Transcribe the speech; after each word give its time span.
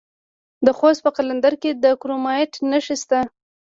د 0.65 0.67
خوست 0.77 1.01
په 1.05 1.09
قلندر 1.17 1.53
کې 1.61 1.71
د 1.83 1.85
کرومایټ 2.01 2.51
نښې 2.69 2.95
شته. 3.01 3.19